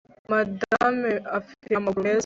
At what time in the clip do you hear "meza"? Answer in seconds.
2.05-2.19